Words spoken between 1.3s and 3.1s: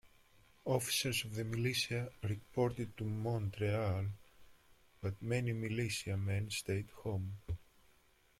the militia reported to